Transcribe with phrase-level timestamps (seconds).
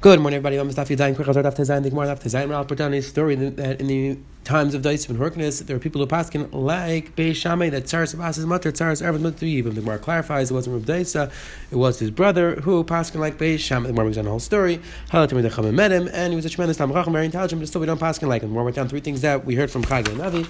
[0.00, 0.58] Good morning, everybody.
[0.58, 1.16] I'm Mustafa Zayin.
[1.16, 1.82] Quick, I'll start off Tezayin.
[1.82, 2.54] The Gemara off Tezayin.
[2.54, 5.74] I'll put down a story that uh, in the times of Daisim and Horkness, there
[5.74, 9.44] are people who paskin like Beis Shammai that Tzaras Abbas is mutter, Tzaras Ervad mutter
[9.44, 9.74] even.
[9.74, 11.32] The Gemara clarifies it wasn't Rav Daisa,
[11.72, 13.88] it was his brother who paskin like Beis Shammai.
[13.88, 14.80] The Gemara goes on the whole story.
[15.10, 17.66] Halatim the Chachamim met him, and he was a tremendous Tam Chacham, very intelligent, but
[17.66, 18.50] still we don't paskin like him.
[18.50, 20.48] The Gemara went down three things that we heard from Chag and Navi.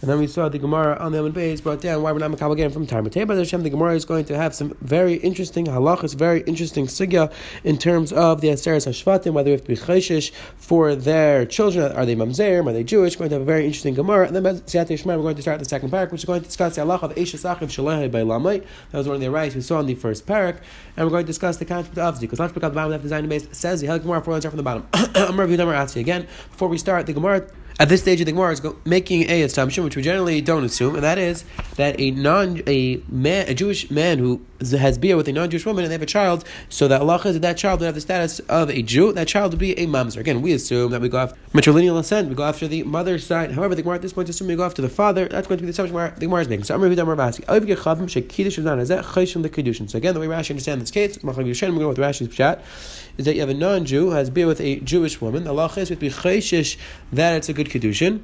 [0.00, 2.30] And then we saw the Gemara on the Amid Beis brought down why we're not
[2.30, 3.26] Makabal again from Tarmah.
[3.26, 7.32] But Hashem, the Gemara is going to have some very interesting halachas, very interesting sigya
[7.64, 11.90] in terms of the Aseres Hashvatim, whether we have to be chayshish for their children.
[11.90, 12.64] Are they Mamzer?
[12.64, 13.16] Are they Jewish?
[13.16, 14.28] We're going to have a very interesting Gemara.
[14.28, 16.76] And then Siyat we're going to start the second parak, which is going to discuss
[16.76, 18.64] the halacha of Eshes Achiv Shalehe by Lamai.
[18.92, 20.60] That was one of the rights we saw in the first parak.
[20.96, 22.98] And we're going to discuss the concept of Because let's pick up the bottom the
[22.98, 23.48] design base.
[23.50, 24.86] Says the Hel Gemara, for start from the bottom.
[24.92, 26.22] I'm reviewing again.
[26.50, 29.84] Before we start, the Gemara at this stage of the Gemara is making a assumption,
[29.84, 31.44] which we generally don't assume, and that is
[31.76, 35.84] that a non a man a Jewish man who has beer with a non-Jewish woman
[35.84, 38.40] and they have a child, so that Allah that that child would have the status
[38.40, 39.12] of a Jew.
[39.12, 40.18] That child would be a mamzer.
[40.18, 43.52] Again, we assume that we go after matrilineal ascent, we go after the mother's side.
[43.52, 45.26] However, the Gemara at this point assumes we go after the father.
[45.28, 46.64] That's going to be the assumption the Gemara is making.
[46.64, 47.44] So going read Rashi.
[49.88, 52.62] So again, the way Rashi understands this case, we go with Rashi's chat,
[53.16, 55.44] is that you have a non-Jew has beer with a Jewish woman.
[55.44, 56.08] The Allah with be
[57.12, 58.22] that it's a good kedushin.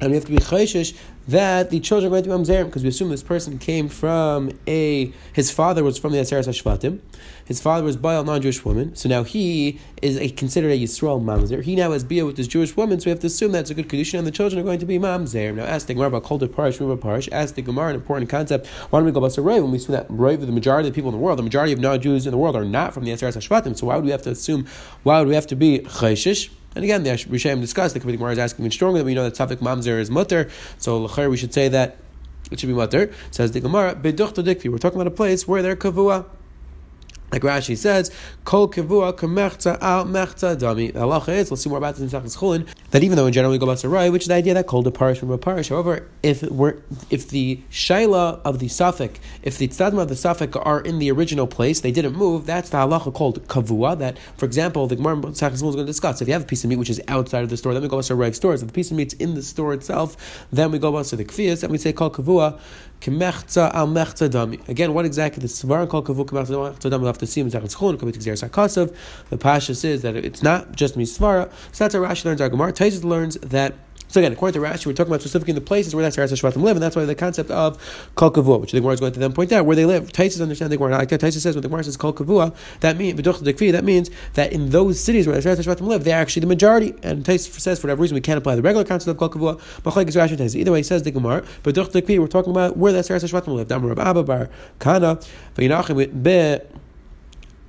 [0.00, 0.96] And we have to be chayshish
[1.28, 4.50] that the children are going to be mamzerim because we assume this person came from
[4.66, 6.98] a his father was from the Aseres Hashvatim.
[7.46, 11.22] His father was by a non-Jewish woman, so now he is a, considered a Yisrael
[11.22, 11.62] mamzer.
[11.62, 13.74] He now has bia with this Jewish woman, so we have to assume that's a
[13.74, 15.54] good condition, and the children are going to be mamzer.
[15.54, 17.28] Now, ask the Gemara about Kol Parish, Ruba Parish.
[17.32, 18.66] Ask the Gemara an important concept.
[18.66, 20.96] Why don't we go about Sarai when we assume that Rav, the majority of the
[20.96, 23.12] people in the world, the majority of non-Jews in the world, are not from the
[23.12, 23.76] Aseres Hashvatim?
[23.76, 24.66] So why would we have to assume?
[25.02, 26.50] Why would we have to be chayshish?
[26.74, 29.34] And again, the Rishaim discussed, the Gemara is asking even stronger that we know that
[29.34, 31.98] Safik Mamzer is mutter, so Lachar we should say that
[32.50, 33.12] it should be mutter.
[33.30, 36.26] Says the Gemara, Dikvi, we're talking about a place where they're kavua.
[37.32, 38.12] Like Rashi says,
[38.44, 40.92] Kol kivua kemechza al mechza dami.
[40.92, 43.50] Halacha is, let's see more about this in Sachas Chulin, that even though in general
[43.50, 45.68] we go about Sarai, which is the idea that kol de parish from a parish.
[45.68, 46.76] However, if we're,
[47.10, 51.10] if the shaila of the suffix, if the tzadma of the suffix are in the
[51.10, 55.16] original place, they didn't move, that's the halacha called kavua, that, for example, the Gemara
[55.16, 56.22] Chulin is going to discuss.
[56.22, 57.88] If you have a piece of meat which is outside of the store, then we
[57.88, 58.62] go about Sarai stores.
[58.62, 61.62] If the piece of meat's in the store itself, then we go about the kfiyas,
[61.62, 62.60] and we say kol kavua
[63.00, 64.66] kemechza al mechza dami.
[64.68, 67.40] Again, what exactly the svaran kol kavua kemechza al mechza dami, we'll have to see
[67.40, 68.94] in Sachas Chulin,
[69.30, 71.50] the Pasha says that it's not just Misvara.
[71.72, 72.72] So that's how Rashi learns our Gemara.
[72.72, 73.74] Taisus learns that
[74.08, 76.62] so again, according to Rashi, we're talking about specifically the places where that's Eretz Shvatim
[76.62, 77.78] live, and that's why the concept of
[78.14, 80.12] Kol Kavua, which the Gemara is going to then point out, where they live.
[80.12, 80.98] Taisus understands the Gemara.
[80.98, 84.70] Like Taisus says, when the Gemara says Kol Kavua, that means that means that in
[84.70, 86.94] those cities where Eretz Shvatim live, they're actually the majority.
[87.02, 89.58] And Taisus says, for whatever reason, we can't apply the regular concept of Kol Kavua.
[90.08, 90.54] Is Rashi Taisus.
[90.54, 93.68] Either way, he says the Gemara, Dekvi, we're talking about where that's Eretz Shvatim live.
[93.68, 94.48] Damar Abba Bar
[94.78, 95.20] Kahana,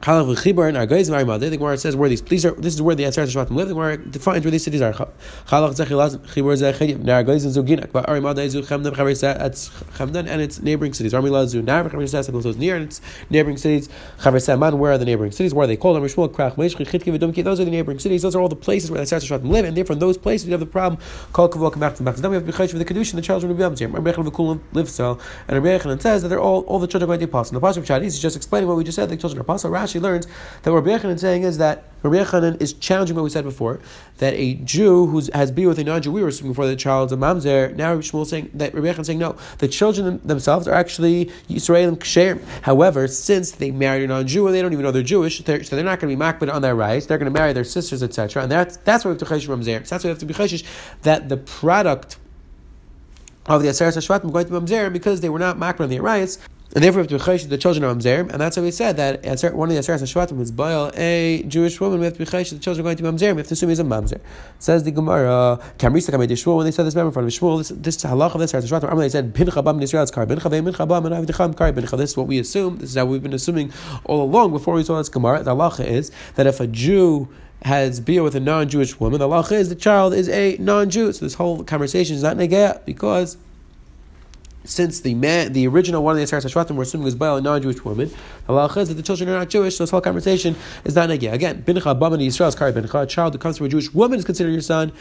[0.05, 1.39] Chalav v'chibar and Argais v'Arimad.
[1.39, 2.21] The Gemara says where these.
[2.21, 2.51] These are.
[2.51, 3.69] This is where the Aseret Shvatim live.
[3.69, 4.93] The Gemara defines where these cities are.
[4.93, 5.09] Chalav
[5.47, 6.99] zechilaz chibar zechiyim.
[6.99, 7.91] Nargais and Zuginak.
[7.91, 9.39] But Arimad is Chemdan Chaverisat.
[9.39, 11.13] That's Chemdan and its neighboring cities.
[11.13, 12.31] Armila zu Nar Chaverisat.
[12.43, 13.01] Those near and its
[13.31, 13.89] neighboring cities.
[14.19, 14.77] Chaverisat Man.
[14.77, 15.55] Where are the neighboring cities?
[15.55, 15.97] Where are they called?
[15.97, 17.43] Amrishmul Krach Meshchi Chitki v'Dumki.
[17.43, 18.21] Those are the neighboring cities.
[18.21, 19.65] Those are all the places where the Aseret Shvatim live.
[19.65, 21.01] And therefore, in those places, we have the problem.
[21.33, 22.15] Kol Kavok Mach Mach.
[22.17, 23.13] Then we have to for the kedushin.
[23.13, 23.57] The children of.
[23.59, 23.73] Rabbi
[24.11, 25.17] Yechon v'Kulam live so.
[25.47, 27.59] And Yechon says that they're all all the children to be apostle.
[27.59, 29.09] The pasuk of Chadis is just explaining what we just said.
[29.09, 29.45] The children are.
[29.55, 30.27] Rashi learns
[30.63, 33.79] that Rabbi Yechanan is saying is that Rabbi Yechanan is challenging what we said before,
[34.17, 37.11] that a Jew who has been with a non-Jew, we were assuming before the child's
[37.11, 40.73] a mamzer, now Rabbi Shmuel saying that Rabbi Yechanan saying no, the children themselves are
[40.73, 42.39] actually Yisrael and Ksher.
[42.61, 45.75] However, since they married a non-Jew and they don't even know they're Jewish, they're, so
[45.75, 48.03] they're not going to be makbid on their rights, they're going to marry their sisters,
[48.03, 48.43] etc.
[48.43, 49.87] And that's, that's why we have to cheshish mamzer.
[49.87, 50.63] That's why we have to be cheshish,
[51.01, 52.17] that the product
[53.47, 56.39] of the Aseret Hashvatim going to mamzer because they were not makbid on the rights,
[56.73, 58.97] and therefore, we have to be the children of Mamzerim, and that's how we said
[58.97, 61.99] that one of the Aseres Hashvatim is Baal, a Jewish woman.
[61.99, 63.35] We have to be the children are going to be Mamzerim.
[63.35, 64.19] We have to assume he's a Mamzer.
[64.59, 66.57] Says the Gemara, Kamrisa Kamei Shmuel.
[66.57, 68.77] When they said this member in front of Shmuel, this, this halach of this Aseres
[68.77, 68.97] Hashvatim.
[68.97, 71.97] They said Pincha Bam Israel's Kar Pincha Ve Mincha Bam and Avidacham Kar Pincha.
[71.97, 72.77] This is what we assume.
[72.79, 73.71] This is how we've been assuming
[74.03, 75.43] all along before we saw this Gemara.
[75.43, 77.29] The halacha is that if a Jew
[77.61, 81.13] has beer with a non-Jewish woman, the halacha is the child is a non-Jew.
[81.13, 83.37] So this whole conversation is not negaya because
[84.65, 87.41] since the man, the original one of the Aseret Hashvatim, we're assuming is by a
[87.41, 88.11] non-Jewish woman,
[88.47, 91.33] Allah says that the children are not Jewish, so this whole conversation is not again.
[91.33, 94.19] Again, Bincha Baman Yisrael is Kari Bincha, a child who comes from a Jewish woman
[94.19, 94.91] is considered your son.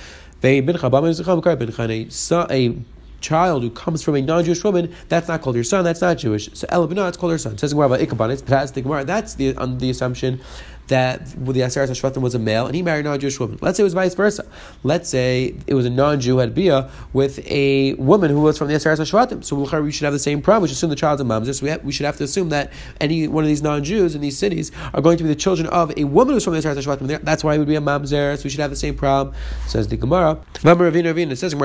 [0.40, 2.76] They Bincha Baman is Kari Bincha, a a
[3.24, 6.50] child who comes from a non-Jewish woman, that's not called your son, that's not Jewish.
[6.52, 7.56] So El it's called her son.
[7.56, 9.04] Says Gemara about Ikaban, it's past the Gemara.
[9.04, 10.40] That's the on the assumption
[10.88, 13.58] that the Aseres Hashvatim was a male and he married a non-Jewish woman.
[13.60, 14.46] Let's say it was vice versa.
[14.82, 18.74] Let's say it was a non-Jew had bia with a woman who was from the
[18.74, 19.44] Aseres Hashvatim.
[19.44, 20.62] So we should have the same problem.
[20.62, 21.54] We should assume the child's a mamzer.
[21.54, 24.20] So we, have, we should have to assume that any one of these non-Jews in
[24.20, 26.76] these cities are going to be the children of a woman who's from the Aseres
[26.76, 27.22] Hashvatim.
[27.22, 28.36] That's why it would be a mamzer.
[28.36, 29.34] So we should have the same problem.
[29.66, 30.38] Says the Gemara.
[30.62, 31.64] Ravina It says for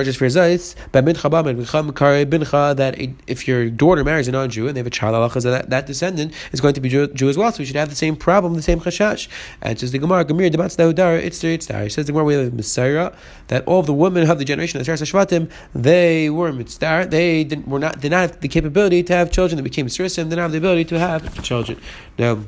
[3.27, 6.62] if your daughter marries a non-Jew and they have a child, that, that descendant is
[6.62, 7.51] going to be Jew, Jew as well.
[7.51, 8.80] So we should have the same problem, the same
[9.61, 11.83] And says the Gemara, Gemir debat's Dahudar, it's there, it's there.
[11.83, 13.11] He says the Gemara, we have Messiah,
[13.47, 17.07] that all of the women of the generation of the Shvatim, they were mitzvah.
[17.09, 19.57] They didn't, were not, did not have the capability to have children.
[19.57, 21.79] They became Srissim, didn't have the ability to have children.
[22.17, 22.39] Now,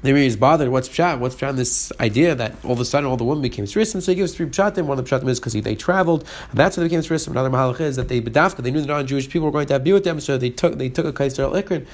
[0.00, 0.68] the Meiri is bothered.
[0.68, 1.18] What's pshat?
[1.18, 1.56] What's pshat?
[1.56, 4.00] This idea that all of a sudden all the women became srisim.
[4.00, 4.84] So he gives three pshatim.
[4.86, 6.24] One of the pshatim is because they traveled.
[6.54, 7.32] That's why they became srisim.
[7.32, 8.62] Another mahalach is that they bedafka.
[8.62, 10.78] They knew that non-Jewish people were going to have be with them, so they took
[10.78, 11.84] they took a kaiser ikrin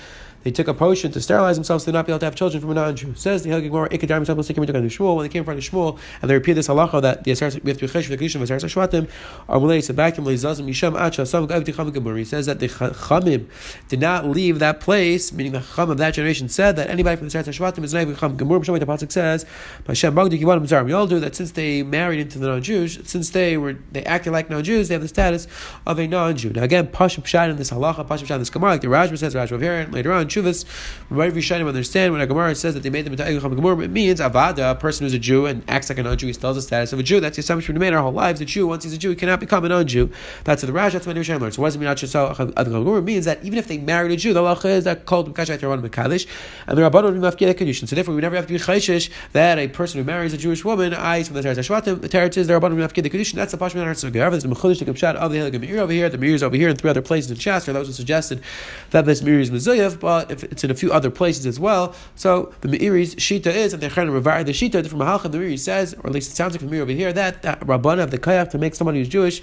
[0.44, 2.60] they took a potion to sterilize themselves so they'd not be able to have children
[2.60, 3.14] from a non-Jew.
[3.16, 6.30] Says the Hilgig Gemara, Ikadar Mishabel Sikim Shmuel, when they came front of Shmuel, and
[6.30, 8.36] they repeated this halacha that the Asar, we have to be chesh for the Kedishim
[8.36, 9.08] of Asar Shvatim,
[9.48, 12.16] are mulei sebakim leizazim yisham acha sam gav ticham gemur.
[12.18, 13.46] He says that the Chamim
[13.88, 17.28] did not leave that place, meaning the Chacham of that generation said that anybody from
[17.28, 18.60] the Asar Shvatim is not Chacham gemur.
[18.60, 19.46] B'shem the pasuk says,
[19.86, 20.84] Hashem Magdi.
[20.84, 24.32] We all do that since they married into the non-Jews, since they were they acted
[24.32, 25.46] like non-Jews, they have the status
[25.86, 26.50] of a non-Jew.
[26.50, 29.16] Now again, Pashup Pshat in this halacha, Pashup Pshat in this Gemara, like the Rajma
[29.16, 30.64] says, Rajma here, later on, Chuvas.
[31.10, 34.20] Right Rishonim understand when a Gemara says that they made them into Gemara, it means
[34.20, 36.62] Avada, a person who's a Jew and acts like a non-Jew, he still has the
[36.62, 37.20] status of a Jew.
[37.20, 38.40] That's the assumption we made our whole lives.
[38.40, 40.10] A Jew, once he's a Jew, he cannot become a non-Jew.
[40.44, 41.54] That's what the Rash, that's what Rishonim learned.
[41.54, 42.84] So what does it mean?
[42.84, 45.58] Gemara means that even if they married a Jew, the halacha is that called Mekashay
[45.58, 46.26] Rabban Mekadish,
[46.66, 47.88] and the Rabban would be mafkid kedushin.
[47.88, 50.64] So therefore, we never have to be chayshish that a person who marries a Jewish
[50.64, 53.34] woman, eyes from the Teretz Hashvatim, the Teretz is the Rabban would be mafkid kedushin.
[53.34, 56.08] That's the Pashman of However, there's the Mechulish the Kapshat of the Meiri over here,
[56.08, 57.72] the Meiri is over here, and three other places in Shastra.
[57.72, 58.42] Those who suggested
[58.90, 61.94] that this Meiri is Mizuyev, but if it's in a few other places as well,
[62.14, 64.12] so the Meiri's Shita is and trying to
[64.44, 65.30] the Shita from Mahalcha.
[65.30, 67.60] The Meiri says, or at least it sounds like from Meiri over here, that, that
[67.60, 69.42] Rabbana of the Kayach to make someone who's Jewish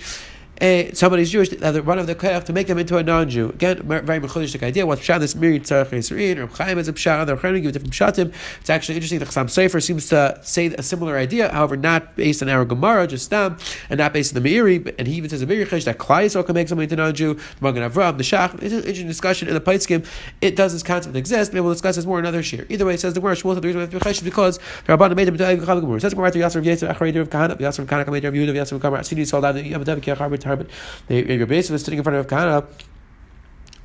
[0.61, 3.49] uh, somebody's Jewish, one of the koyach to make them into a non-Jew.
[3.49, 4.85] Again, very mechudishik idea.
[4.85, 7.19] What's pshat this Meiri tzarech yisrael or Chaim is a pshat.
[7.19, 8.31] Other Chaim give different pshatim.
[8.59, 9.17] It's actually interesting.
[9.19, 13.07] The Chassam Sofer seems to say a similar idea, however, not based on our Gemara,
[13.07, 13.57] just them,
[13.89, 14.93] and not based on the Meiri.
[14.99, 17.33] And he even says a Meiri chesh that Klai can make somebody into non-Jew.
[17.33, 18.53] The Magen Avram, the Shach.
[18.61, 20.05] It's an interesting discussion in the Paiskim.
[20.41, 21.53] It does this concept exist?
[21.53, 22.67] Maybe we'll discuss this more another shir.
[22.69, 25.15] Either way, it says the Gemara Shmuel the reason we have to because the Rabbanan
[25.15, 25.99] made him into a Gemara.
[25.99, 28.73] Says Gemara to Yasser of Acharei of Kahana, Yasser of Kahana, Kamed of Yehuda, Yasser
[28.73, 29.03] of Kamar.
[29.03, 30.50] Sold out the Yabadav Kiachar B'Tarbet.
[30.55, 30.67] But
[31.09, 32.65] your base was sitting in front of Kahana.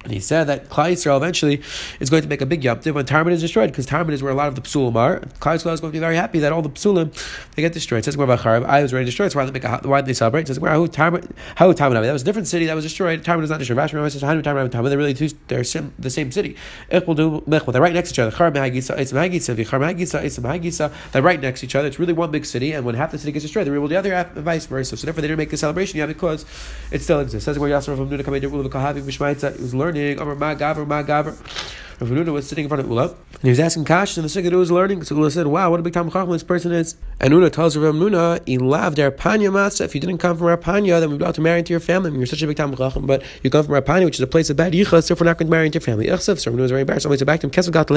[0.07, 1.61] And he said that Klal Yisrael eventually
[1.99, 4.31] is going to make a big yom when Talmud is destroyed, because Talmud is where
[4.31, 5.19] a lot of the psulim are.
[5.41, 7.13] Klal Yisrael is going to be very happy that all the psulim
[7.57, 7.99] they get destroyed.
[7.99, 9.29] It says where I was ready to destroy.
[9.29, 10.43] So why did they make a, why did they celebrate?
[10.43, 13.25] It says where how Talmud that was a different city that was destroyed.
[13.25, 13.79] Talmud is not destroyed.
[13.79, 16.55] Rashi says how Talmud Talmud they're really two, they're sim, the same city.
[16.89, 18.31] They're right next to each other.
[18.31, 18.39] They're
[21.23, 21.89] right next to each other.
[21.89, 23.97] It's really one big city, and when half the city gets destroyed, they're able the
[23.97, 24.97] other half, vice versa.
[24.97, 26.45] So therefore, they didn't make the celebration yet because
[26.93, 27.43] it still exists.
[27.43, 28.69] It says where Yasser from Nuna Kamed was
[29.97, 30.19] learning.
[30.59, 31.86] Gaver, Gaver.
[31.99, 34.29] Rav Nuna was sitting in front of Ula, and he was asking Kash, and the
[34.29, 35.03] second was learning.
[35.03, 37.95] So Ula said, "Wow, what a big time this person is." And Ula tells Rav
[37.95, 39.87] Nuna, "He loved Arpanya Matzah.
[39.87, 42.09] If you didn't come from Arpanya, then we'd be able to marry into your family.
[42.09, 44.21] I mean, you're such a big time Chacham, but you come from Arpanya, which is
[44.21, 46.07] a place of bad yichas, so if we're not going to marry into your family."
[46.07, 47.07] So Rav Nuna was very embarrassed.
[47.07, 47.89] Said back to him, "Kesel got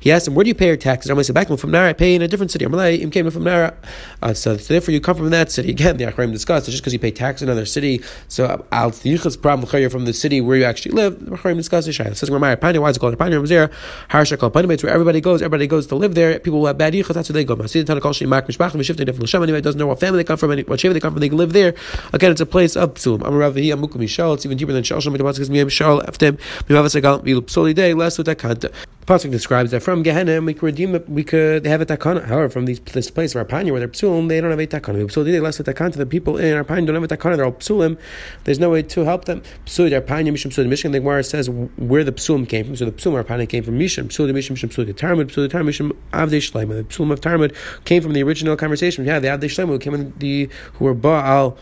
[0.00, 1.70] He asked him, "Where do you pay your taxes?" Somebody said back to him, "From
[1.70, 3.74] Nara, I pay in a different city." Him came from Nara,
[4.22, 5.70] uh, so, so therefore you come from that city.
[5.70, 8.00] Again, the Achraim discussed it's just because you pay tax in another city.
[8.28, 11.22] So al the yichas problem from the city where you actually live.
[11.22, 12.16] The Achraim discussed Shayla.
[12.16, 13.42] Says why is it called Arpanya?
[13.42, 13.70] Ramzir.
[14.08, 16.38] Harsha Kol Panim, where everybody goes, everybody goes to live there.
[16.38, 17.56] People who have bad yichus, that's where they go.
[17.56, 19.42] Masid Tana Kol Shemak Mishpach Mishifte Nefel Shem.
[19.42, 21.52] Anybody doesn't know what family they come from, what shape they come from, they live
[21.52, 21.74] there.
[22.12, 23.20] Again, it's a place of psulim.
[23.20, 24.34] Amaravi Amukum Mishal.
[24.34, 25.12] It's even deeper than Shal Shem.
[25.12, 26.36] Because Miyam Shal Aftem
[26.68, 28.72] Mivavas Agal Milu Psoli Day less with that kanta.
[29.06, 32.26] Pasuk describes that from Gehenna we could redeem it, we could they have a takana.
[32.26, 35.02] However, from these, this place of Arpanya where they're psulim, they don't have a takana.
[35.04, 35.94] Psuli they less with takana.
[35.94, 37.36] The people in Arpanya don't have a takana.
[37.36, 37.98] They're all psulim.
[38.44, 39.42] There's no way to help them.
[39.64, 40.92] Psuli Arpanya Mishum Psuli Mishkan.
[40.92, 42.76] The Gemara says where the psulim came from.
[42.76, 45.96] So the psulim Arpanya came from Mishum Psuli Mishum Mishum Psuli Tarmud Psuli Tarmud Mishum
[46.12, 46.76] Avdei Shleima.
[46.76, 49.04] The psulim of Tarmud came from the original conversation.
[49.04, 51.56] Yeah, the Avdei Shleima who came in the who were Baal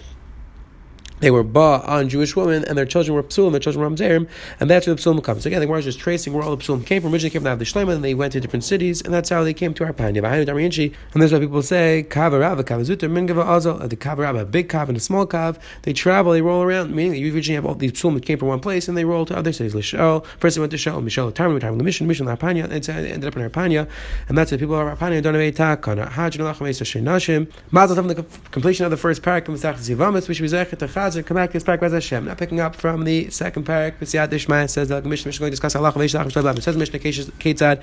[1.20, 4.28] they were ba on Jewish women, and their children were psulim, their children were amzerim,
[4.61, 5.42] and that's where the psulim comes.
[5.42, 7.12] So again, the Gemara is just tracing where all the psulim came from.
[7.12, 9.54] Originally came from the Shlema, and they went to different cities, and that's how they
[9.54, 10.16] came to our Panya.
[10.16, 14.88] And that's why people say kavarava, kavazuta, mingava azal, uh, the kavarava, a big kav
[14.88, 15.58] and a small kav.
[15.82, 18.38] They travel, they roll around, meaning that you originally have all these psulim that came
[18.38, 19.75] from one place, and they roll to other cities.
[19.75, 23.11] Lishol, first they went to Shol, Mishal, Tarmi, Tarmi, mission, mission, Arpanya, and uh, it
[23.12, 23.88] ended up in Arpanya,
[24.28, 26.08] and that's why people are Arpanya don't have a takana.
[26.11, 30.49] Hajj, Nalacham, Esa, Shenashim, Mazel the completion of the first parak, Mesach, Zivamis, which we
[30.49, 31.80] zechet, Chazer, come back to this parak.
[31.80, 32.25] Bez Hashem.
[32.25, 35.56] Now picking up from the second parak, B'siyat Dishma says the Mishnah is going to
[35.56, 37.82] discuss Allah It says Mishnah Ketzad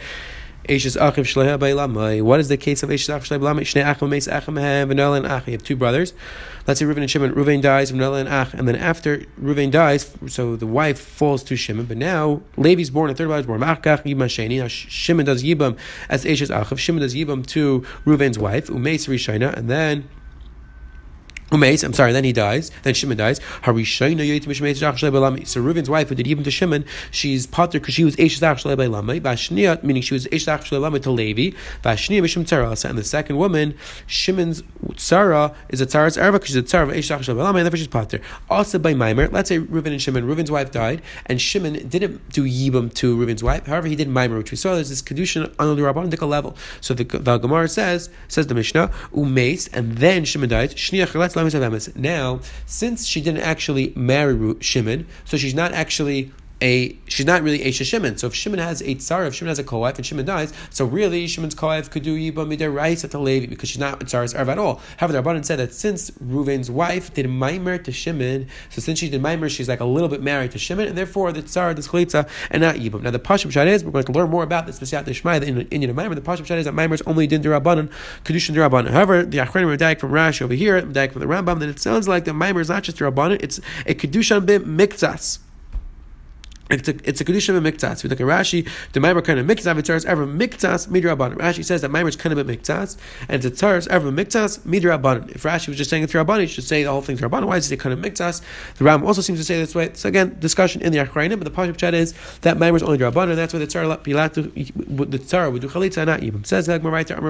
[0.68, 2.22] Eishes Achiv Shleha Bailamai.
[2.22, 3.62] What is the case of Eishes Achiv Shleha Bailamai?
[3.62, 5.46] Shnei Achim Meis Achim Hem Vanilla and Ach.
[5.48, 6.14] You have two brothers.
[6.68, 7.34] Let's say Reuven and Shimon.
[7.34, 11.56] Reuven dies, Vanilla and Ach, and then after Reuven dies, so the wife falls to
[11.56, 11.86] Shimon.
[11.86, 13.62] But now Levi's born, a third brother is born.
[13.62, 14.60] Achkach Yibam Sheni.
[14.60, 15.78] Now Shimon does Yibam
[16.10, 16.78] as Eishes Achiv.
[16.78, 20.10] Shimon does Yibam to Reuven's wife, Umeis Rishina, and then
[21.54, 23.38] Umeis, I'm sorry, then he dies, then Shimon dies.
[23.38, 23.72] So
[25.62, 29.82] Reuven's wife, who did even to Shimon, she's potter because she was Shalei Lamai, Vashnia,
[29.84, 32.90] meaning she was Eshach Shalei Lamai to Levi, Vashnia Mishim Tzara.
[32.90, 33.76] And the second woman,
[34.08, 37.66] Shimon's Tzara, is a Tzara's Erva because she's a Tzara of Eshach Shalei Lamai, and
[37.66, 38.20] therefore she's potter.
[38.50, 42.46] Also by Maimer, let's say Reuven and Shimon, Reuven's wife died, and Shimon didn't do
[42.46, 45.76] Yibam to Reuven's wife, however, he did Maimer, which we saw there's this Kedushin on
[45.76, 46.58] the Rabban level.
[46.82, 51.14] So the, the Gemara says, says the Mishnah, Umeis, and then Shimon died, Shniach
[51.96, 56.32] now, since she didn't actually marry Shimon, so she's not actually
[56.64, 58.18] a she's not really Esha Shimon.
[58.18, 60.86] So if Shimon has a tsar, if Shimon has a co-wife and Shimon dies, so
[60.86, 64.06] really Shimon's co-wife could do Yiba Midar Rice at the Levi because she's not a
[64.06, 64.82] tsar's Arv at all.
[64.98, 69.10] However, the Rabbanan said that since Reuven's wife did Maimer to Shimon, so since she
[69.10, 71.88] did Maimer, she's like a little bit married to Shimon, and therefore the tsar is
[71.90, 73.02] Chalitza and not Yiba.
[73.02, 75.48] Now the Pashim Shad is, we're going to learn more about this Mesiat Nishmai, the
[75.70, 76.16] Indian of Maimer.
[76.16, 77.92] The Pashim Shad is that Maimer is only Din Rabbanan,
[78.24, 78.92] Kedushin Rabbanan.
[78.92, 82.08] However, the Achronim Radak from Rashi over here, Radak from the Rambam, then it sounds
[82.08, 85.40] like the Maimer is not just Rabbanan, it's a Kedushan Bim Mikzas.
[86.70, 88.04] It's a it's a miktas.
[88.04, 88.68] We look at Rashi.
[88.94, 89.78] The maimer kind of miktas.
[89.78, 91.36] It's ever miktas midrabanan.
[91.36, 95.30] Rashi says that maimer is kind of miktas, and tars ever miktas midrabanan.
[95.36, 97.48] If Rashi was just saying it's rabbanan, he should say the whole thing's rabbanan.
[97.48, 98.42] Why does say kind of miktas?
[98.76, 99.92] The Ram also seems to say this way.
[99.94, 102.98] So again, discussion in the Achrayim, but the pasuk chat is that maimer is only
[102.98, 106.44] rabbanan, and that's why the tzar pilatu the tzar would do chalitza not even.
[106.44, 106.78] Says there.
[106.78, 107.24] Amram Rishon.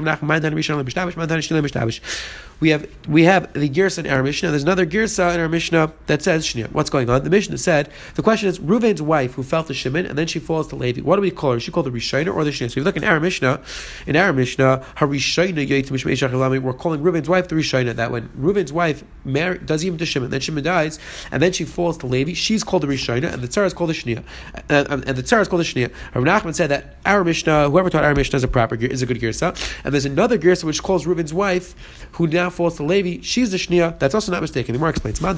[2.59, 4.51] We have we have the girsa in our Mishnah.
[4.51, 6.71] There's another girsa in our Mishnah that says Shnia.
[6.71, 7.23] What's going on?
[7.23, 10.39] The Mishnah said the question is Ruvain's wife who fell to Shimon and then she
[10.39, 11.01] falls to Levi.
[11.01, 11.59] What do we call her?
[11.59, 12.57] She called the Rishayna or the Shnia?
[12.57, 13.61] So if you look in our Mishnah,
[14.05, 17.95] in our Mishnah, Harishayna we're calling Ruvain's wife the Rishayna.
[17.95, 20.99] That when Ruvain's wife marry, does even to Shimon, then Shimon dies,
[21.31, 23.89] and then she falls to Levi, she's called the Rishayna, and the Tzara is called
[23.89, 24.23] the Shnia.
[24.53, 25.91] And, uh, and, um, and the Tzara is called the Shnia.
[26.13, 29.05] Rav Nachman said that our Mishnah, whoever taught our Mishnah is a proper is a
[29.05, 31.75] good girsa, and there's another girsa which calls Reuben's wife,
[32.13, 33.97] who now falls to Levi, she's the Shnia.
[33.99, 34.73] That's also not mistaken.
[34.73, 35.33] The more explains that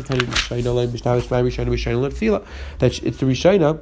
[3.04, 3.75] it's the Rishayna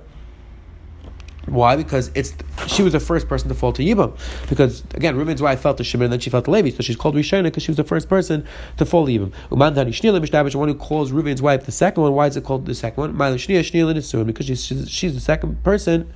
[1.45, 1.75] why?
[1.75, 2.33] Because it's
[2.67, 4.17] she was the first person to fall to Yibam.
[4.49, 6.95] Because again, Reuben's wife fell to Shimon and then she fell to Levi, so she's
[6.95, 8.45] called Rishona because she was the first person
[8.77, 9.33] to fall to Yibam.
[9.51, 12.13] Umandani Shnila Mishtabish, one who calls Reuben's wife the second one.
[12.13, 13.17] Why is it called the second one?
[13.17, 16.11] Mila Shnia Shnila Nisun, because she's, she's the second person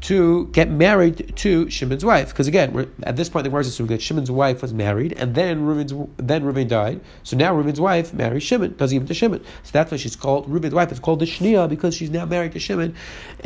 [0.00, 2.28] to get married to Shimon's wife.
[2.28, 5.64] Because again, at this point, the is assuming that Shimon's wife was married, and then
[5.64, 7.00] Reuben's, then Reuben died.
[7.24, 9.42] So now Reuben's wife marries Shimon, does even to Shimon.
[9.64, 10.90] So that's why she's called Reuben's wife.
[10.90, 12.94] It's called the Shnia because she's now married to Shimon.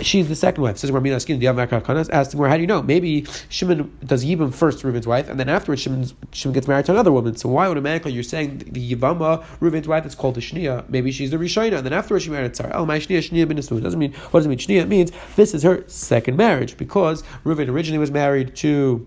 [0.01, 0.77] She's the second wife.
[0.77, 2.83] Says Ramina Skin, the Amakakanas asked him, how do you know?
[2.83, 6.85] Maybe Shimon does Yibam first to Reuben's wife, and then afterwards Shimon, Shimon gets married
[6.87, 7.37] to another woman.
[7.37, 10.87] So why automatically you're saying the Yivama, Reuben's wife, is called the Shnia?
[10.91, 12.73] Maybe she's the Rishona, and then afterwards she married Tzar.
[12.75, 14.59] Oh, my Shnia, Shnia bin Doesn't mean what does it mean?
[14.59, 19.07] Shnia means this is her second marriage because Reuven originally was married to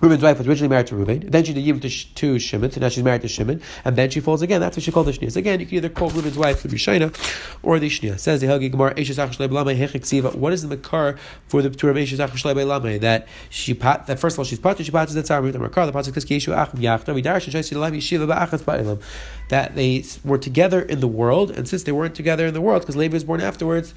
[0.00, 2.80] Reuben's wife was originally married to Reuben, then she did Yibam to, to Shimon, so
[2.80, 4.58] now she's married to Shimon, and then she falls again.
[4.60, 5.30] That's what she called the Shnia.
[5.30, 7.14] So again, you can either call Reuben's wife the Rishina
[7.62, 8.18] or the Shnia.
[8.18, 8.94] Says the Helgi Gemara,
[10.38, 14.44] What is the Makar for the Torah of Eshes That she that first of all
[14.46, 17.36] she's patched, she patches that Tzar, the Makar, the Pasuk says, Keshu Achim Yachta, Vidar,
[17.36, 19.02] Shashai Silav Yeshiva Ba'achas Ba'ilam.
[19.50, 22.82] That they were together in the world, and since they weren't together in the world,
[22.82, 23.92] because Levi was born afterwards,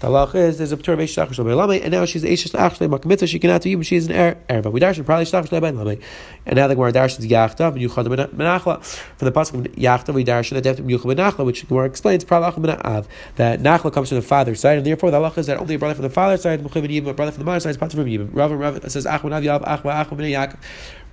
[0.00, 3.28] the halach is there's a Torah of Eshes Achim and now she's Eshes Achim Makmitzah,
[3.28, 4.70] she cannot do Yibam, she's an er, Erva.
[4.70, 6.00] We darshan probably
[6.46, 8.84] and now the Gemara darshans Yachta v'Yuchad Benachla.
[8.84, 13.06] From the pasuk of Yachta we darshan to Yuchad Benachla, which Gemara explains Pralach Benav
[13.36, 15.78] that Nachla comes from the father's side, and therefore the halacha is that only a
[15.78, 17.96] brother from the father's side, Mechuv Yibam, a brother from the mother's side is Pater
[17.96, 18.30] from Yibam.
[18.32, 20.58] Rav Rav says Achma Nav Yav Achma Achma Yaakov.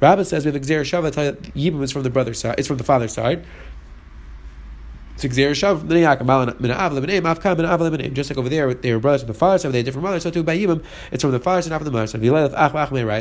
[0.01, 1.35] Rabbi says we have Xer Shava.
[1.53, 2.55] Yibam is from the brother's side.
[2.57, 3.45] It's from the father's side.
[5.21, 5.37] Just
[8.29, 10.23] like over there, they were brothers from the father's side, they had different mothers.
[10.23, 12.21] So too by Yibam, it's from the father's side, not from the mother's side.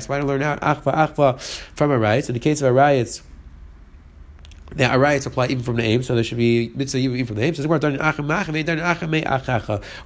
[0.09, 1.41] Why don't learn out achva achva
[1.75, 2.29] from a rice?
[2.29, 3.23] In the case of a rice,
[4.77, 7.43] the arayats apply even from the aim, so there should be mitzvah even from the
[7.43, 7.55] aim.
[7.55, 8.29] So we're done achim.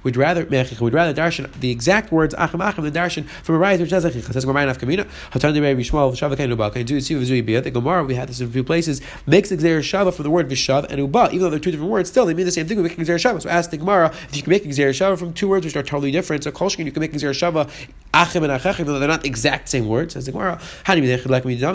[0.03, 0.45] We'd rather.
[0.45, 4.05] We'd rather darshan the exact words achim achim than darshan from a riot which says
[4.05, 4.33] achicha.
[4.33, 5.07] Says Gemara of Kamina.
[5.31, 6.73] Hatan de Rabbi Shmuel v'shavah ubal.
[6.73, 7.63] Can do see v'zui biyah.
[7.63, 10.49] The Gemara we had this in a few places makes exer shava from the word
[10.49, 11.27] v'shav and uba.
[11.27, 12.77] Even though they're two different words, still they mean the same thing.
[12.77, 13.41] We make exer shava.
[13.41, 15.83] So ask the Gemara if you can make exer shava from two words which are
[15.83, 16.43] totally different.
[16.43, 17.69] So kolshkin you can make exer shava
[18.15, 20.13] achim and achachim, though they're not exact same words.
[20.13, 20.59] Says the Gemara.
[20.83, 21.55] How do you like me?
[21.55, 21.73] Again,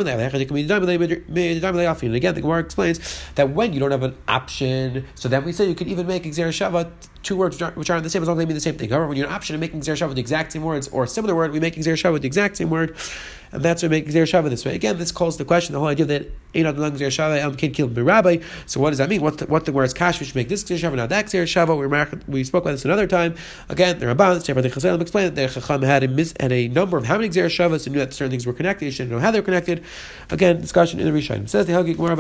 [2.34, 5.74] the Gemara explains that when you don't have an option, so then we say you
[5.74, 6.90] could even make Xer Shava
[7.22, 8.76] two words which, are, which aren't the same as long as they mean the same
[8.76, 8.88] thing.
[8.88, 11.08] However, when you're an option of making Xer Shava the exact same words or a
[11.08, 12.96] similar word, we make Xer Shava the exact same word.
[13.52, 14.74] And that's what makes Shava this way.
[14.74, 17.74] Again, this calls the question, the whole idea that Einad Lang Xer Shava El Kid
[17.74, 18.38] Killed Rabbi.
[18.66, 19.20] So what does that mean?
[19.20, 21.76] What the, what the words which make this Shava, not that Shava?
[21.76, 23.34] We, we spoke about this another time.
[23.68, 26.96] Again, the Rabban, the Chazalim explained that the Chacham had a, mis, had a number
[26.96, 28.86] of how many Xer Shavas and knew that certain things were connected.
[28.86, 29.84] You should know how they're connected.
[30.30, 31.48] Again, discussion in the Rishayim.
[31.48, 32.16] Says the Hagik Gemara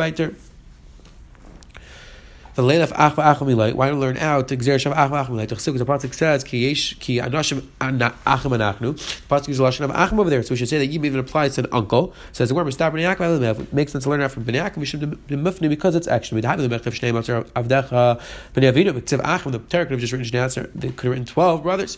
[2.54, 3.72] the leil of ach v'ach milay.
[3.74, 5.10] Why don't learn out the gzer shav ach?
[5.48, 8.96] The pasuk says ki yesh ki anashim achim anachnu.
[8.96, 11.20] The pasuk a lashon of achim over there, so we should say that yib even
[11.20, 12.12] applies to an uncle.
[12.32, 13.60] So says the word mistab b'nei yaakov.
[13.60, 14.76] It makes sense to learn out from b'nei yaakov.
[14.76, 16.08] We should be mufni because it's.
[16.30, 18.20] We have the mechav shnei matzar avdecha
[18.54, 18.92] b'nei avinu.
[19.00, 20.70] Tziv achim, the Torah could have just written answer.
[20.74, 21.96] They could have written twelve brothers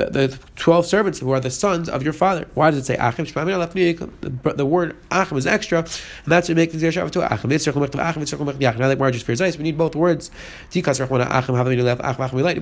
[0.00, 2.46] the, the 12 servants who are the sons of your father.
[2.54, 3.24] Why does it say Achim?
[3.24, 5.88] The, the word Achim is extra, and
[6.26, 7.50] that's what makes the Shav to Achim.
[8.78, 10.30] Now that Marge is for we need both words.
[10.72, 10.82] If we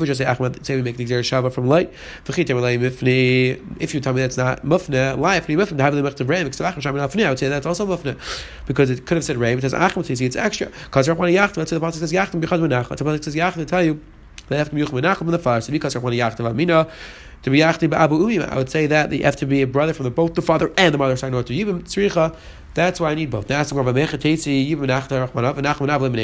[0.07, 1.92] just say Achim, say we make the Shava from light.
[2.26, 5.37] If you tell me that's not Mufne, why?
[5.37, 8.18] If you Mufne, have Achim I would say that's also Mufne.
[8.66, 10.66] Because it could have said Ram, it says Achim, so it's extra.
[10.85, 12.88] Because Rachman Yachtim, let's say the Pasuk says Yachtim, because Menach.
[12.88, 14.00] The Pasuk says Yachtim tell you.
[14.49, 15.61] They have to be Menachem in the fire.
[15.61, 16.88] So because one Yachtav Amina,
[17.42, 19.92] to be Yachtav Abu Umim, I would say that you have to be a brother
[19.92, 21.33] from the, both the father and the mother side.
[21.33, 22.37] to Yibim Tzricha.
[22.75, 23.49] That's why I need both.
[23.49, 23.76] Now, ask the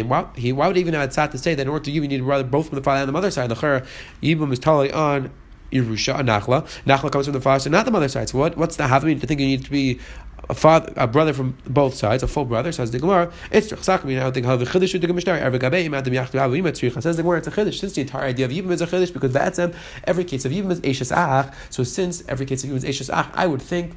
[0.07, 2.09] Why he why would even have tzat to say that in order to you, you
[2.09, 3.51] need a brother both from the father and the mother side?
[3.51, 3.85] The Chur
[4.23, 5.31] Yibim is totally on
[5.73, 6.63] Yerusha, Nachla.
[6.85, 8.29] Nachla comes from the father side, not the mother side.
[8.29, 9.99] So what, what's the having to think you need to be
[10.49, 14.21] a father, a brother from both sides, a full brother, says the Gemara, it's Tzachsakmi.
[14.21, 17.23] I think how the Chiddush the Mishnah, every Gabe, Madam Yachtu Avu Yimat Says the
[17.23, 17.79] Gemara, it's a Chiddush.
[17.79, 19.59] Since the entire idea of Yibim is a Chiddush, because that's
[20.05, 21.55] every case of Yibim is Eishes Ach.
[21.71, 23.95] So since every case of Yibim is Eishes Ach, I would think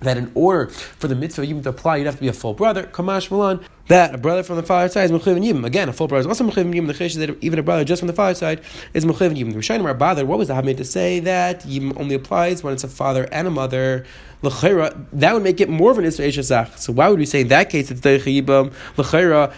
[0.00, 2.54] that in order for the mitzvah even to apply, you'd have to be a full
[2.54, 2.84] brother.
[2.84, 3.64] Kamash Milan.
[3.88, 5.64] That a brother from the father's side is mechiv yibim.
[5.64, 6.88] Again, a full brother is also mechiv yibim.
[6.88, 8.60] The chesh that even a brother just from the father's side
[8.94, 9.52] is mechiv yibim.
[9.52, 10.26] The Rishonim are bothered.
[10.26, 13.46] What was the Hamid to say that yibim only applies when it's a father and
[13.46, 14.04] a mother?
[14.46, 16.78] L'chayra, that would make it more of an isra.
[16.78, 18.72] So why would we say in that case it's deich yibim?
[18.96, 19.52] L'chayra,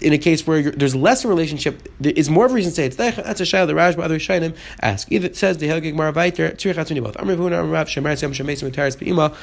[0.00, 2.76] in a case where there's less a relationship, there is more of a reason to
[2.76, 3.16] say it's deich.
[3.16, 5.10] That's a shayla the Raj, other shaylim ask.
[5.10, 7.16] Either it says the helgig maravaiter, tzurich hatzuni both.
[7.18, 9.34] Amr v'huna amrav shemer yam shemesim v'taris be'ima.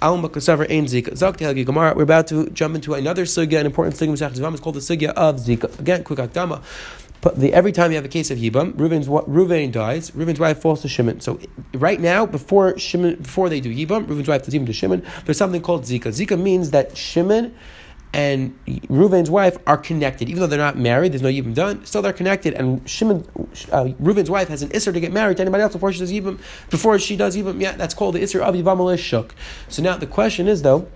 [0.00, 4.52] We're about to jump into another sugya, an important sugya.
[4.52, 5.76] It's called the sugya of Zika.
[5.80, 6.62] Again, quick akdama.
[7.20, 10.82] The, every time you have a case of Yibam, Reuven's, Reuven dies, Reuven's wife falls
[10.82, 11.20] to Shimon.
[11.20, 11.40] So
[11.74, 15.60] right now, before Shimon, before they do Yibam, Reuven's wife Yibam to Shimon, there's something
[15.60, 16.08] called Zika.
[16.08, 17.54] Zika means that Shimon
[18.12, 21.12] and Reuven's wife are connected, even though they're not married.
[21.12, 21.84] There's no yibum done.
[21.84, 22.54] Still, they're connected.
[22.54, 23.26] And Shimon,
[23.70, 26.12] uh, Reuven's wife has an isser to get married to anybody else before she does
[26.12, 26.38] yibum.
[26.70, 29.34] Before she does yibum, yeah, that's called the isser of yivam shuk.
[29.68, 30.88] So now the question is though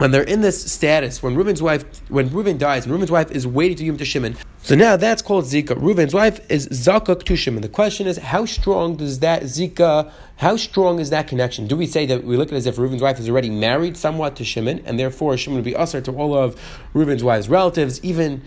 [0.00, 3.46] when they're in this status, when Reuben's wife, when Reuben dies, and Reuben's wife is
[3.46, 5.78] waiting to give him to Shimon, so now that's called Zika.
[5.78, 7.60] Reuben's wife is Zakuk to Shimon.
[7.60, 11.66] The question is, how strong does that Zika, how strong is that connection?
[11.66, 13.94] Do we say that we look at it as if Reuben's wife is already married
[13.94, 16.58] somewhat to Shimon, and therefore Shimon would be usher to all of
[16.94, 18.40] Reuben's wife's relatives, even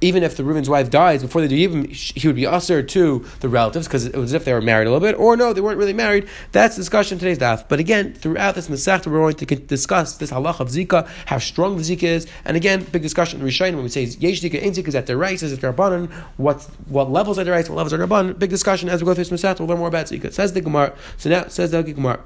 [0.00, 3.24] even if the Reuven's wife dies before they do even, he would be usher to
[3.40, 5.52] the relatives because it was as if they were married a little bit, or no,
[5.52, 6.28] they weren't really married.
[6.52, 7.68] That's the discussion today's daf.
[7.68, 11.76] But again, throughout this Masechta, we're going to discuss this halach of Zika, how strong
[11.76, 14.72] the Zika is, and again, big discussion in Rishayin when we say Yesh Zika, in
[14.72, 17.76] Zika is at the right, says it's Rabbanan, what what levels are the right, what
[17.76, 18.38] levels are Rabbanan.
[18.38, 20.32] Big discussion as we go through this Masechta, we'll learn more about Zika.
[20.32, 20.94] Says the Gemara.
[21.16, 22.20] So now says the Gemara.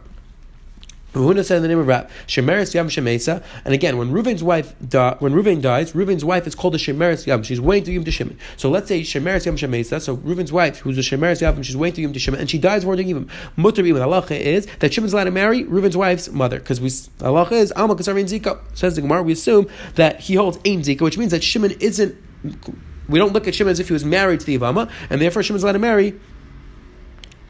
[1.15, 3.43] Huna said in the name of Rab, Shemeres Yam Shemesa.
[3.65, 7.27] And again, when Reuven's wife di- when Reuven dies, Reuven's wife is called a Shemeres
[7.27, 7.43] Yam.
[7.43, 8.39] She's waiting to him to Shimon.
[8.57, 10.01] So let's say Shemeres Yam Shemesa.
[10.01, 12.59] So Reuven's wife, who's a Shemeres Yam, she's waiting to him to Shimon, and she
[12.59, 13.29] dies before him.
[13.57, 17.53] Mutter the halacha is that Shimon's allowed to marry Reuven's wife's mother because we halacha
[17.53, 18.61] is Alma Kasarin Zika.
[18.75, 22.17] Says the Gemara, we assume that he holds Ein Zika, which means that Shimon isn't.
[23.09, 25.43] We don't look at Shimon as if he was married to the Ivama, and therefore
[25.43, 26.21] Shimon's allowed to marry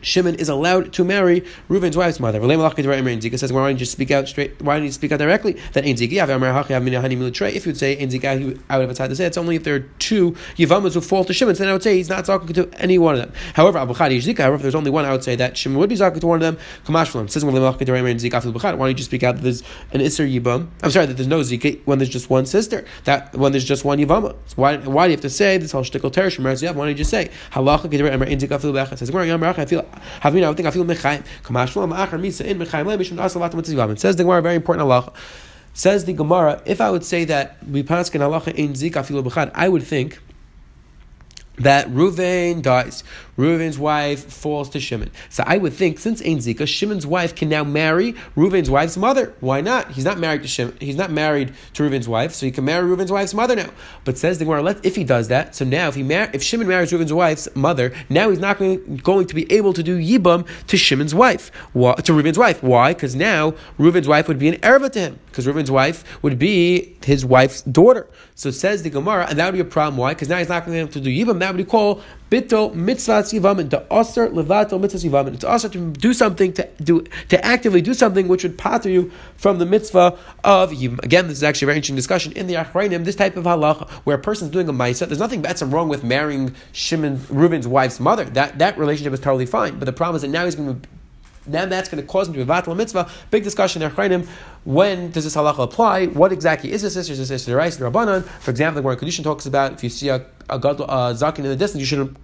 [0.00, 2.40] Shimon is allowed to marry Reuven's wife's mother.
[2.40, 4.60] Zika says, why don't you just speak out straight?
[4.62, 5.54] Why don't you speak out directly?
[5.72, 9.26] That Ein Zika, if you would say Ein Zika, I would have had to say
[9.26, 11.82] it's only if there are two Yivamas who fall to Shimon, so then I would
[11.82, 13.32] say he's not talking to any one of them.
[13.54, 15.88] However, Abu Khadi Zika, however, if there's only one, I would say that Shimon would
[15.88, 16.58] be talking to one of them.
[16.84, 20.68] Kamash says, why don't you just speak out that there's an Isser Yivam?
[20.82, 22.84] I'm sorry, that there's no Zika when there's just one sister.
[23.04, 24.36] That when there's just one Yivama.
[24.46, 26.38] So why, why do you have to say this whole shtickle teresh?
[26.38, 28.58] Why don't you just say Halacha Ein Zika
[28.98, 29.87] Says, I feel
[30.20, 31.24] Havina, I think I feel mechaim.
[31.42, 33.92] Kamashma ma'achar misa in mechaim le mishum asalat mitzivam.
[33.92, 35.12] It says the Gemara, very important halacha.
[35.74, 39.50] Says the Gemara, if I would say that we paskin halacha in zik afilu b'chad,
[39.54, 40.20] I would think
[41.60, 43.04] that Ruvain dies.
[43.36, 45.12] Reuven's wife falls to Shimon.
[45.30, 49.32] So I would think, since Ein Zika, Shimon's wife can now marry Reuven's wife's mother.
[49.38, 49.92] Why not?
[49.92, 50.76] He's not married to Shimon.
[50.80, 53.70] He's not married to Reuven's wife, so he can marry Reuven's wife's mother now.
[54.04, 56.66] But says the Gemara, if he does that, so now if he mar- if Shimon
[56.66, 60.76] marries Reuven's wife's mother, now he's not going, to be able to do Yibam to
[60.76, 62.60] Shimon's wife, to Reuven's wife.
[62.62, 62.92] Why?
[62.92, 66.96] Because now Reuven's wife would be an erva to him, because Reuven's wife would be
[67.04, 68.08] his wife's daughter.
[68.38, 69.96] So says the Gemara, and that would be a problem.
[69.96, 70.14] Why?
[70.14, 71.40] Because now he's not going to be able to do Yibam.
[71.40, 75.34] That would be called Bito mitzvah yivamin, the aser levato mitzvah yivamin.
[75.34, 79.10] It's also to do something to do to actively do something which would pater you
[79.36, 81.02] from the mitzvah of yibam.
[81.02, 83.04] Again, this is actually a very interesting discussion in the Achrayim.
[83.04, 85.88] This type of halacha where a person is doing a ma'isa, there's nothing bad wrong
[85.88, 88.24] with marrying Shimon Reuben's wife's mother.
[88.24, 89.80] That that relationship is totally fine.
[89.80, 90.88] But the problem is that now he's going to
[91.48, 93.10] then that's going to cause him to be vatal mitzvah.
[93.30, 94.26] Big discussion there, Achreinim.
[94.64, 96.06] When does this halacha apply?
[96.06, 96.96] What exactly is this?
[96.96, 98.24] Is this sister rice rabbanon?
[98.24, 100.16] For example, the where Kedushin talks about if you see a,
[100.48, 102.16] a, a zakin in the distance, you shouldn't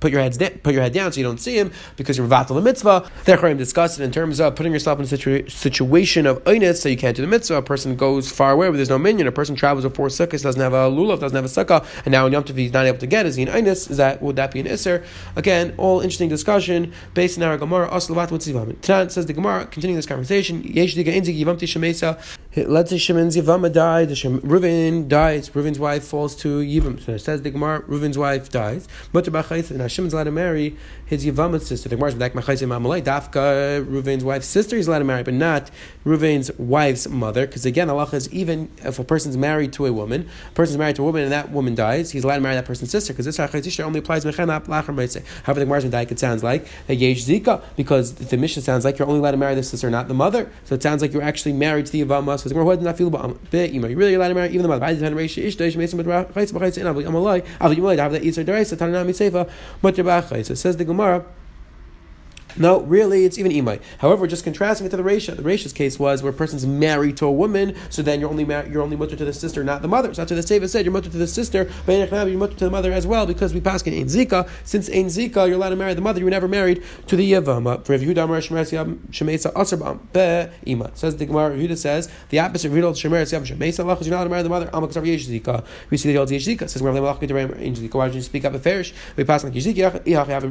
[0.00, 2.54] put your heads put your head down so you don't see him because you're vatal
[2.54, 3.10] the mitzvah.
[3.24, 6.88] Therefore, I'm discussing in terms of putting yourself in a situa- situation of oinus, so
[6.88, 7.56] you can't do the mitzvah.
[7.56, 9.26] A person goes far away where there's no minion.
[9.26, 12.26] A person travels with four doesn't have a lulav, doesn't have a sukkah, and now
[12.26, 13.26] in Yom Tov he's not able to get.
[13.26, 13.66] Is he an?
[13.66, 15.04] Is that would that be an iser?
[15.36, 17.88] Again, all interesting discussion based in our Gemara.
[17.88, 20.62] Tanan says the Gemara, continuing this conversation.
[22.66, 24.08] Let's say Shimon's Yivama died.
[24.08, 25.50] Reuven dies.
[25.50, 27.00] Reuven's wife falls to Yivam.
[27.04, 27.82] So it says the Gemara.
[27.82, 28.88] Reuven's wife dies.
[29.12, 29.70] Mutter b'chayis.
[29.70, 29.80] And
[30.12, 31.88] allowed to marry his Yavamah sister.
[31.88, 35.70] The Gemara is like Dafka, Reuven's wife's sister, he's allowed to marry, but not
[36.04, 37.46] Reuven's wife's mother.
[37.46, 40.96] Because again, Allah is even if a person's married to a woman, a person's married
[40.96, 43.12] to a woman and that woman dies, he's allowed to marry that person's sister.
[43.12, 45.24] Because this Hachayzisha only applies Mechanap Lachar Meise.
[45.44, 48.98] However, the Gemara is it sounds like a Yesh Zika, because the mission sounds like
[48.98, 50.50] you're only allowed to marry the sister, not the mother.
[50.64, 52.38] So it sounds like you're actually married to the Yavamah.
[52.38, 54.86] So the Gemara, not feel about You're really allowed to marry even the mother.
[60.44, 61.24] So it says the Gemara.
[62.58, 63.80] No, really, it's even imay.
[63.98, 65.36] However, just contrasting it to the Resha.
[65.36, 68.44] The Resha's case was where a person's married to a woman, so then you're only
[68.44, 70.12] mar- you're only mutter to the sister, not the mother.
[70.12, 72.70] So after the Seifa said you're mutter to the sister, but you're mutter to the
[72.70, 74.48] mother as well because we pass in Ein Zika.
[74.64, 76.18] Since Ein Zika, you're allowed to marry the mother.
[76.18, 77.84] You were never married to the Yavama.
[77.84, 79.48] For Shemesa
[80.96, 81.56] says the Gemara.
[81.56, 84.48] Yehuda says the opposite of Yehuda Shemer Shemesa Allah you're not allowed to marry the
[84.48, 84.66] mother.
[84.66, 85.64] Amak Zika.
[85.90, 86.82] We see the old Yesh Zika says.
[86.82, 88.94] Why don't you speak up a farish?
[89.16, 90.08] We pass Zika.
[90.08, 90.44] I have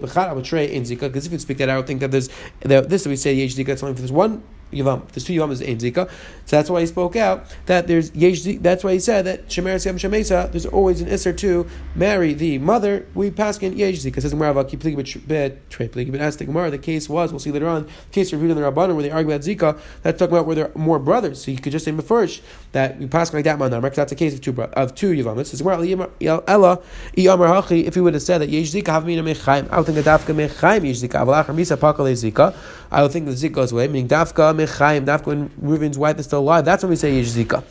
[0.01, 2.29] because if you speak that, I would think that there's
[2.61, 5.07] that this we say Yesh Zika, it's only if there's one Yavam.
[5.11, 6.09] There's two Yavam is Ein Zika.
[6.45, 9.83] So that's why he spoke out that there's Yesh That's why he said that Shemer
[9.85, 13.05] Yam Shemesa, there's always an Isser to marry the mother.
[13.13, 14.21] We pass in Yesh Zika.
[14.21, 16.71] Says Gemara, keep bed trey pligi but ask the Gemara.
[16.71, 19.11] The case was, we'll see later on, the case reviewed in the Rabbanon where they
[19.11, 21.43] argue about Zika, that's talking about where there are more brothers.
[21.43, 24.15] So you could just say first that we pass like that man because that's a
[24.15, 25.45] case of two of two Yavam.
[25.45, 26.09] Says Gemara,
[26.47, 26.81] Ella,
[27.15, 30.03] Hachi, if he would have said that Yesh Zika have mina mechaim, I would think
[30.03, 32.55] that Dafka mechaim Yesh Zika,
[32.91, 36.25] I would think the Zika goes away, meaning Dafka Mechaim, Dafka when Reuven's wife is
[36.25, 37.63] still alive, that's when we say Yesh Zika.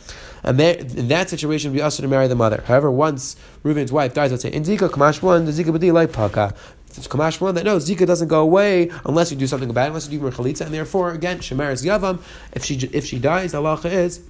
[0.43, 2.63] And there, in that situation, we also to marry the mother.
[2.65, 6.11] However, once Reuven's wife dies, let's say in Zika, Kamash one, the Zika b'di like
[6.11, 6.53] Paka.
[6.87, 9.87] It's Kamash one that no Zika doesn't go away unless you do something about it,
[9.89, 12.21] unless you do Chalitza, and therefore again Shemer is Yavam.
[12.53, 14.21] If she if she dies, the halacha is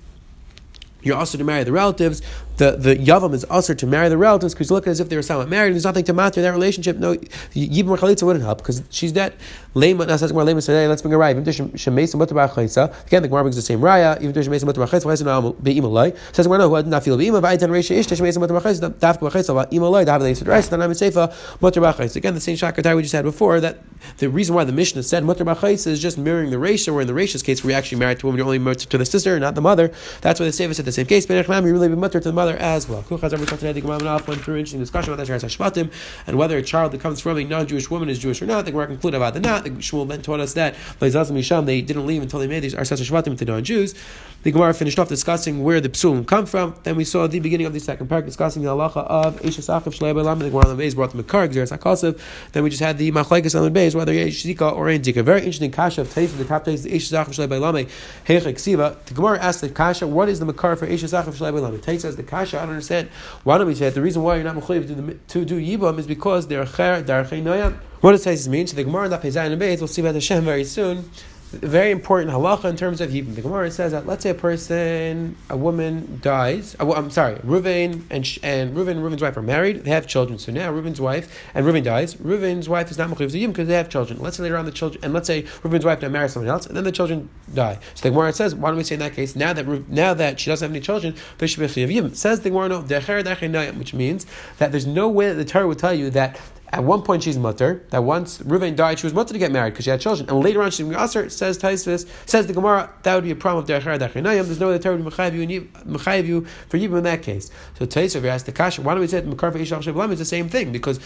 [1.02, 2.22] you're also to marry the relatives.
[2.62, 5.16] The the yavam is also to marry the relatives because you look as if they
[5.16, 5.74] were somewhat married.
[5.74, 6.96] There's nothing to matter in that relationship.
[6.96, 9.34] No, Yibam Chalitza wouldn't help because she's dead.
[9.74, 10.88] Lema now says Lema today.
[10.88, 11.34] Let's bring a raya.
[11.34, 13.06] Mutar.
[13.08, 14.22] Again, the Gemara brings the same raya.
[14.22, 15.06] Even Shemesa Mutar Chalitza.
[15.06, 16.16] Why is it not Be'imalai?
[16.36, 17.42] Says we're no who not feel Be'ima.
[17.42, 18.92] Va'aytan Reisha Ishta Shemesa Mutar Chalitza.
[18.92, 19.72] Dafka Chalitza.
[19.72, 20.06] Imalai.
[20.06, 20.70] Dahav Leisad Reis.
[20.70, 22.18] Then I'm Seifa Mutar Chalitza.
[22.18, 23.60] Again, the same shakatai we just had before.
[23.60, 23.80] That
[24.20, 26.94] the reason why the Mishnah said Mutar Chalitza is just mirroring the Reisha.
[26.94, 28.98] Where in the Reisha's case, we actually married to a woman, you're only married to
[29.00, 29.92] the sister, not the mother.
[30.22, 31.26] That's why the Seifa said the same case.
[31.26, 33.04] But you really be mutter to the mother as well.
[33.04, 35.92] Kuchaz every today the Gemara went through interesting discussion about that Shvatim
[36.28, 38.66] and whether a child that comes from a non-Jewish woman is Jewish or not.
[38.66, 39.64] The Gemara concluded about the not.
[39.64, 43.46] The Shmuel taught us that they didn't leave until they made these Arsas Shvatim to
[43.46, 43.96] non-Jews.
[44.44, 46.76] The Gemara finished off discussing where the psulim come from.
[46.84, 49.96] Then we saw the beginning of the second part discussing the halacha of Eishes Achiv
[49.96, 50.40] Shlei B'Lam.
[50.40, 52.20] The Gemara on the base brought the Makar Gzeres Hakasiv.
[52.52, 55.24] Then we just had the Machlekes on the base whether Eish Zika or Ein Zika.
[55.24, 56.38] Very interesting kasha of Taisa.
[56.38, 57.90] The top Taisa Eishes Achiv Shlei B'Lam.
[58.26, 58.98] Heichek Siva.
[59.06, 61.78] The Gemara asked the kasha, what is the Makar for Eishes Achiv Shlei B'Lam?
[61.78, 62.58] Taisa says the kasha.
[62.58, 63.10] I don't understand.
[63.44, 63.90] Why don't we say?
[63.90, 67.42] The reason why you're not mechayiv to, to do yibam is because they're cher darchei
[67.42, 67.78] noyam.
[68.02, 68.66] What does Taisus mean?
[68.66, 71.10] So the Gemara in that Pezayin and Beis, we'll see about the Shem very soon.
[71.52, 73.36] Very important halacha in terms of Yibam.
[73.36, 76.76] The Gemara says that let's say a person, a woman dies.
[76.80, 79.84] Uh, I'm sorry, Reuven and and Reuven Reuven's wife are married.
[79.84, 80.40] They have children.
[80.40, 82.16] So now Reuven's wife and Reuven dies.
[82.16, 84.20] Reuven's wife is not mechuyev Yibam because they have children.
[84.20, 86.66] Let's say later on the children, and let's say Reuven's wife now marries someone else,
[86.66, 87.80] and then the children die.
[87.96, 90.40] So the Gemara says, why don't we say in that case now that now that
[90.40, 92.16] she doesn't have any children, they should be mechuyev.
[92.16, 94.26] Says the Gemara no, which means
[94.58, 96.40] that there's no way that the Torah would tell you that
[96.72, 97.86] at one point she's mutter.
[97.90, 100.44] That once Ruvain died, she was mutter to get married because she had children, and
[100.44, 101.14] later on she's to ask.
[101.32, 104.46] Says Taisvis, says the Gemara, that would be a problem of derechar dachinayim.
[104.46, 107.52] There's no way the Torah would mechayev you, mechayev you for yibum in that case.
[107.78, 110.12] So Taisvis, if you ask the kasha, why don't we say mekar ishal sheblam?
[110.12, 111.00] It's the same thing because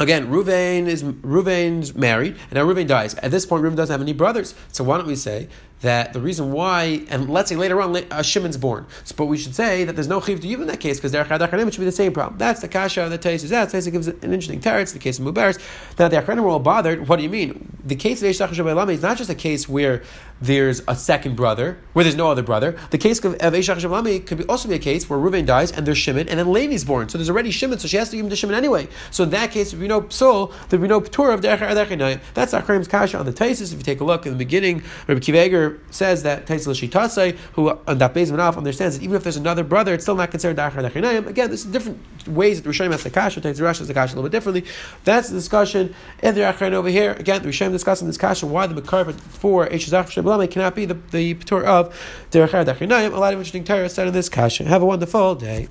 [0.00, 3.14] Again, Ruvain is Ruvain's married, and now Ruvain dies.
[3.14, 4.54] At this point, Ruvain doesn't have any brothers.
[4.70, 5.48] So why don't we say
[5.80, 9.38] that the reason why, and let's say later on, uh, Shimon's born, so, but we
[9.38, 11.80] should say that there's no chiv to you in that case because derech it should
[11.80, 12.38] be the same problem.
[12.38, 13.70] That's the kasha that Tais is that.
[13.70, 14.92] Tais gives an interesting teretz.
[14.92, 15.58] The case of Mubaris.
[15.98, 17.08] Now the Acharonim were all bothered.
[17.08, 17.76] What do you mean?
[17.84, 20.02] The case of Shabbat is not just a case where
[20.40, 22.78] there's a second brother, where there's no other brother.
[22.90, 25.86] The case of Eishtach Shabbat could be also be a case where Reuven dies and
[25.86, 27.08] there's Shimon, and then Levi's born.
[27.08, 28.88] So there's already Shimon, so she has to give him to Shimon anyway.
[29.10, 32.20] So in that case, if you know psul, there would be no Torah of derech
[32.34, 33.72] That's Acharonim's kasha on the Taisis.
[33.72, 37.70] If you take a look in the beginning, Rabbi Kiva says that Taisel Shitasai, who
[37.86, 40.56] on that Bez Manaf understands that even if there's another brother, it's still not considered
[40.56, 41.26] Dachar Dachinayim.
[41.26, 44.16] Again, there's different ways that Rishayim has the Kasha, Taisel Rashi has the Kasha a
[44.16, 44.64] little bit differently.
[45.04, 47.12] That's the discussion in the Acharon over here.
[47.12, 50.94] Again, the Rishayim discussing this Kasha, why the Makar for Eshazach Shabbalame cannot be the,
[51.10, 51.94] the Patur of
[52.30, 53.12] Derechar Dachinayim.
[53.12, 54.64] A lot of interesting Torah said in this Kasha.
[54.64, 55.68] Have a wonderful day.